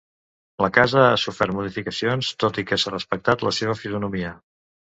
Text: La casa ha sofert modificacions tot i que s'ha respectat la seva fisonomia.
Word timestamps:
La 0.65 0.69
casa 0.77 1.03
ha 1.09 1.19
sofert 1.23 1.55
modificacions 1.59 2.31
tot 2.45 2.59
i 2.63 2.67
que 2.73 2.81
s'ha 2.85 2.95
respectat 2.97 3.47
la 3.51 3.55
seva 3.61 3.79
fisonomia. 3.85 4.37